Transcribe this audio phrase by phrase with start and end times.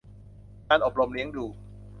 [0.69, 1.45] การอบรมเลี้ยงดู